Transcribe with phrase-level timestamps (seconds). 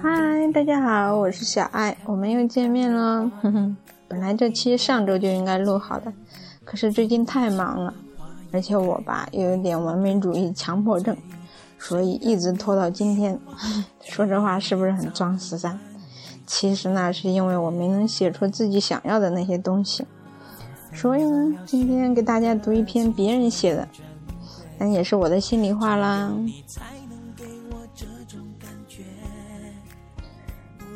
[0.00, 3.28] 嗨，大家好，我是小爱，我们又见面了。
[3.42, 6.12] 哼哼，本来这期上周就应该录好的，
[6.64, 7.92] 可是最近太忙了，
[8.52, 11.16] 而且我吧又有点完美主义强迫症，
[11.80, 13.36] 所以一直拖到今天。
[14.04, 15.76] 说这话是不是很装死三？
[16.46, 20.06] 其实呢，是因为我没能写出自己想要的那些东西。
[20.92, 23.88] 所以呢，今天给大家读一篇别人写的，
[24.78, 26.30] 但也是我的心里话啦。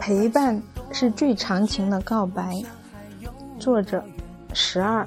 [0.01, 2.61] 陪伴是最长情的告白。
[3.59, 4.03] 作者：
[4.55, 5.07] 十二。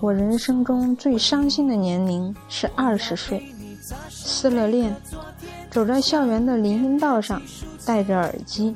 [0.00, 3.40] 我人生中最伤心的年龄是二十岁，
[4.10, 4.92] 失了恋，
[5.70, 7.40] 走在校园的林荫道上，
[7.86, 8.74] 戴着耳机，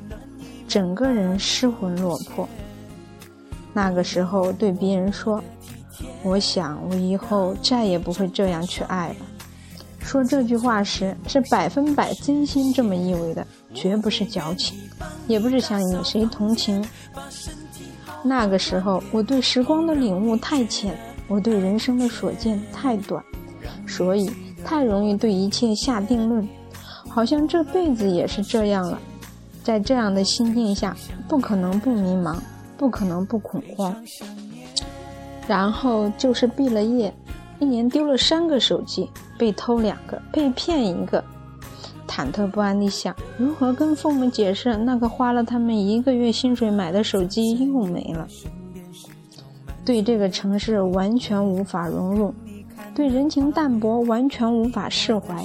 [0.65, 2.47] 整个人失魂落魄。
[3.73, 5.43] 那个时候对别人说
[6.23, 9.15] ：“我想我以后再也不会这样去爱了。”
[10.07, 14.79] 说这句话时是百分百真心这么意味的，绝不是矫情，
[15.27, 16.81] 也不是想引谁同情。
[18.23, 20.97] 那个时候我对时光的领悟太浅，
[21.27, 23.21] 我对人生的所见太短，
[23.85, 24.31] 所以
[24.63, 26.47] 太容易对一切下定论，
[27.09, 28.97] 好像这辈子也是这样了。
[29.61, 30.95] 在这样的心境下，
[31.27, 32.37] 不可能不迷茫。
[32.79, 33.95] 不可能不恐慌，
[35.47, 37.11] 然后就是毕了业，
[37.59, 41.23] 一年丢了三个手机，被偷两个，被骗一个，
[42.07, 48.27] 忐忑不安地想如何跟父母解释那个花了他们一个月薪水买的手机又没了，
[49.83, 52.33] 对这个城市完全无法融入，
[52.93, 55.43] 对人情淡薄完全无法释怀，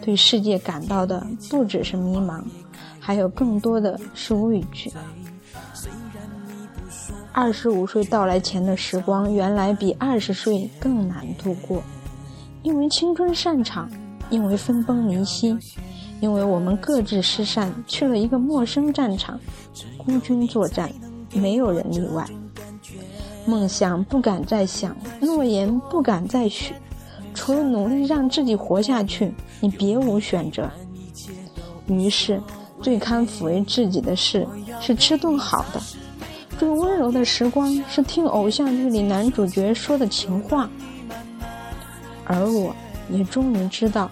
[0.00, 2.42] 对世界感到的不只是迷茫，
[3.00, 4.92] 还有更多的是畏惧。
[7.36, 11.82] 二十五岁到来前的时光，原来比二十岁更难度过，
[12.62, 13.90] 因为青春散场，
[14.30, 15.58] 因为分崩离析，
[16.20, 19.38] 因为我们各自失散，去了一个陌生战场，
[19.98, 20.88] 孤军作战，
[21.32, 22.24] 没有人例外。
[23.44, 26.72] 梦想不敢再想，诺言不敢再许，
[27.34, 30.70] 除了努力让自己活下去，你别无选择。
[31.88, 32.40] 于是，
[32.80, 34.46] 最堪抚慰自己的事
[34.80, 35.82] 是吃顿好的。
[36.58, 40.70] 最温柔的时光是听偶像剧里男主角说的情话，
[42.24, 42.74] 而我
[43.10, 44.10] 也终于知道，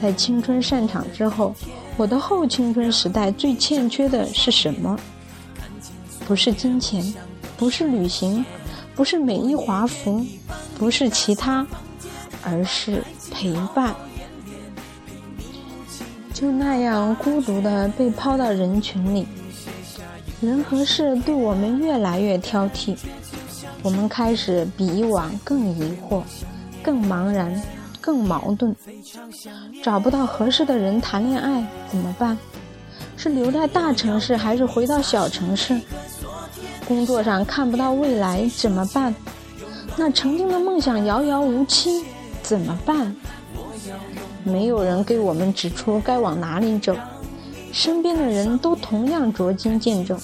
[0.00, 1.54] 在青春散场之后，
[1.96, 4.98] 我的后青春时代最欠缺的是什么？
[6.26, 7.14] 不是金钱，
[7.56, 8.44] 不是旅行，
[8.94, 10.24] 不是美衣华服，
[10.78, 11.66] 不是其他，
[12.42, 13.94] 而是陪伴。
[16.32, 19.26] 就那样孤独的被抛到人群里。
[20.40, 22.96] 人和事对我们越来越挑剔，
[23.82, 26.22] 我们开始比以往更疑惑、
[26.82, 27.62] 更茫然、
[28.00, 28.74] 更矛盾。
[29.82, 32.36] 找不到合适的人谈恋爱怎么办？
[33.16, 35.80] 是留在大城市还是回到小城市？
[36.86, 39.14] 工作上看不到未来怎么办？
[39.96, 42.04] 那曾经的梦想遥遥无期
[42.42, 43.14] 怎么办？
[44.42, 46.94] 没有人给我们指出该往哪里走。
[47.74, 50.16] 身边的人都同样捉襟见肘，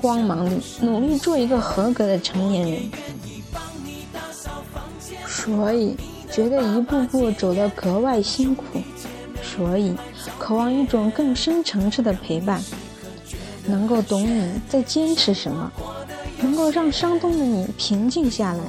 [0.00, 2.82] 慌忙里努力做一个合格的成年人，
[5.26, 5.96] 所以
[6.30, 8.64] 觉得一步步走得格外辛苦，
[9.42, 9.92] 所以
[10.38, 12.62] 渴望一种更深层次的陪伴，
[13.66, 15.72] 能够懂你在坚持什么，
[16.40, 18.60] 能够让伤痛的你平静下来，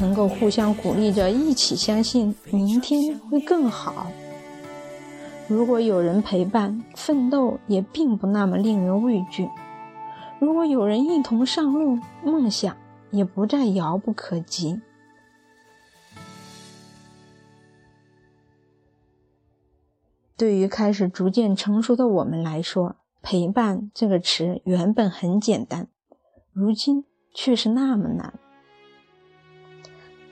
[0.00, 4.10] 能够互相鼓励着一起相信明天会更好。
[5.52, 9.46] 如果有人陪伴，奋斗也并不那么令人畏惧；
[10.40, 12.74] 如果有人一同上路，梦想
[13.10, 14.80] 也不再遥不可及。
[20.38, 25.88] 对于开始逐渐成熟的我们来说，“陪伴”这个词原本很简单，
[26.54, 27.04] 如今
[27.34, 28.41] 却是那么难。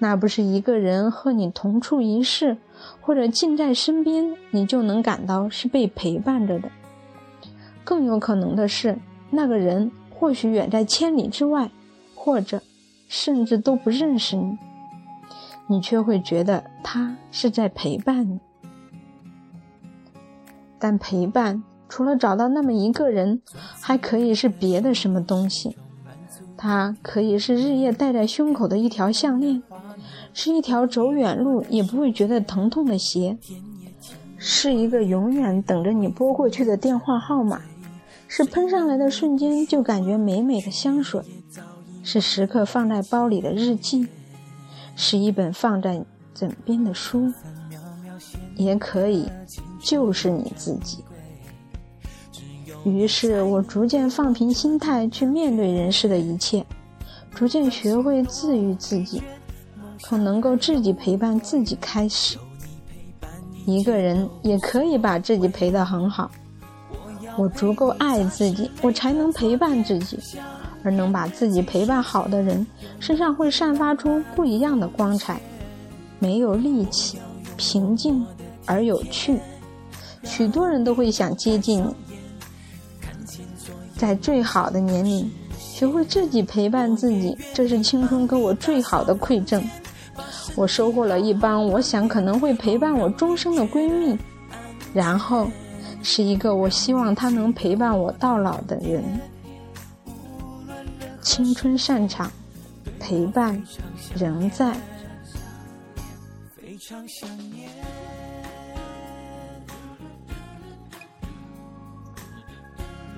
[0.02, 2.56] 那不是一个人和你同处一室，
[3.02, 6.70] 或者近在身边，你就能感到是被陪伴着的。
[7.84, 8.98] 更有可能的是，
[9.30, 11.70] 那个人或许远在千里之外，
[12.14, 12.62] 或者
[13.08, 14.58] 甚至都不认识你，
[15.66, 18.40] 你却会觉得他是在陪伴你。
[20.78, 23.42] 但陪伴除了找到那么一个人，
[23.80, 25.76] 还可以是别的什么东西。
[26.56, 29.62] 它可以是日夜戴在胸口的一条项链。
[30.32, 33.36] 是一条走远路也不会觉得疼痛的鞋，
[34.36, 37.60] 是一个永远等着你拨过去的电话号码，
[38.28, 41.22] 是喷上来的瞬间就感觉美美的香水，
[42.02, 44.06] 是时刻放在包里的日记，
[44.96, 46.04] 是一本放在
[46.34, 47.32] 枕边的书，
[48.56, 49.28] 也可以
[49.82, 51.04] 就是你自己。
[52.82, 56.64] 于是我逐渐放平心态去面对人世的一切，
[57.34, 59.22] 逐渐学会自愈自己，
[60.02, 62.36] 从能够自己陪伴自己开始。
[63.66, 66.30] 一个人也可以把自己陪得很好。
[67.36, 70.18] 我足够爱自己，我才能陪伴自己。
[70.82, 72.66] 而能把自己陪伴好的人，
[72.98, 75.38] 身上会散发出不一样的光彩，
[76.18, 77.18] 没有戾气，
[77.58, 78.24] 平静
[78.64, 79.38] 而有趣。
[80.22, 81.94] 许多人都会想接近你。
[83.94, 89.62] 在最好的年龄，学会自己陪伴自己，这是青春给我最好的馈赠。
[90.60, 94.14] 我收获了一帮我想可能会陪伴我终生的闺蜜，
[94.92, 95.50] 然后
[96.02, 99.02] 是一个我希望她能陪伴我到老的人。
[101.22, 102.30] 青春散场，
[102.98, 103.62] 陪伴
[104.14, 104.76] 仍在。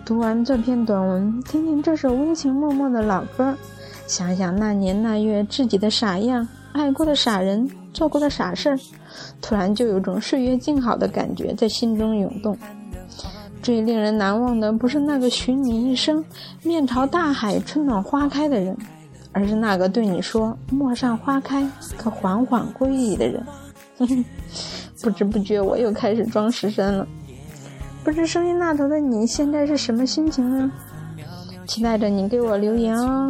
[0.05, 3.57] 读完这篇短文，听听这首温情脉脉的老歌，
[4.07, 6.47] 想想那年那月自己的傻样。
[6.73, 8.79] 爱过的傻人，做过的傻事儿，
[9.41, 12.57] 突然就有种岁月静好的感觉在心中涌动。
[13.63, 16.25] 最令人难忘的不是那个许你一生
[16.65, 18.77] 面朝大海、春暖花开的人，
[19.31, 21.65] 而是那个对你说“陌上花开，
[21.97, 23.45] 可缓缓归矣”的人。
[25.01, 27.07] 不知不觉，我又开始装十三了。
[28.03, 30.73] 不知声音那头的你现在是什么心情呢？
[31.67, 33.29] 期待着你给我留言哦。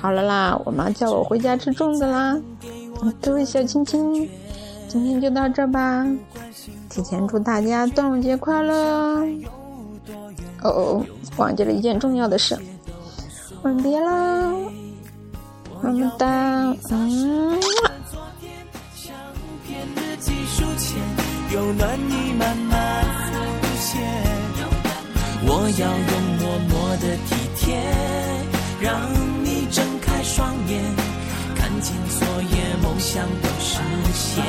[0.00, 2.36] 好了啦，我妈叫我回家吃粽子啦。
[3.20, 4.28] 各位小亲亲，
[4.88, 6.06] 今天就到这吧。
[6.88, 9.26] 提前祝大家端午节快乐！
[10.62, 11.04] 哦，
[11.36, 12.56] 忘记了一件重要的事，
[13.62, 14.52] 吻别啦，
[15.82, 16.26] 么么哒，
[16.90, 17.58] 嗯。
[25.48, 27.78] 我要用默默的体贴，
[28.80, 29.15] 让。
[31.80, 33.78] 睁开双眼，看见昨夜梦想都实
[34.14, 34.42] 现。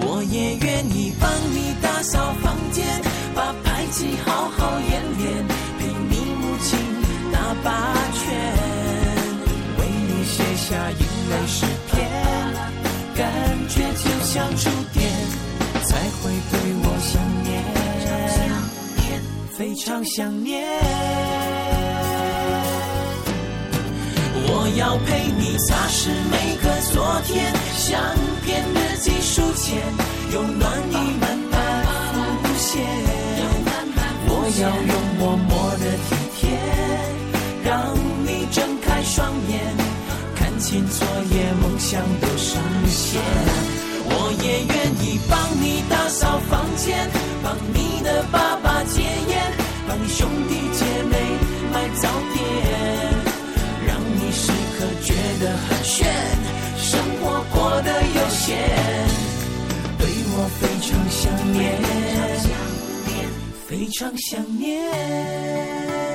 [0.00, 2.84] 我也愿意帮你打扫房间，
[3.34, 5.46] 把排挤好好演练，
[5.78, 6.78] 陪你母亲
[7.32, 8.22] 打八拳，
[9.78, 11.00] 为你写下眼
[11.30, 12.08] 泪诗篇，
[13.16, 13.26] 感
[13.68, 15.10] 觉就像触电，
[15.84, 16.54] 才会对
[16.84, 17.48] 我想念，
[19.56, 20.64] 非常想念。
[24.50, 25.30] 我要陪
[25.66, 28.00] 擦拭每个昨天，相
[28.44, 29.76] 片日记书签，
[30.32, 31.56] 有暖意慢慢
[32.44, 32.80] 浮现。
[34.30, 36.46] 我要用默默的体贴，
[37.64, 37.92] 让
[38.24, 39.58] 你睁开双眼，
[40.36, 42.56] 看清昨夜梦想都实
[42.88, 43.20] 现。
[44.04, 47.10] 我也愿意帮你打扫房间，
[63.98, 66.07] 常想念。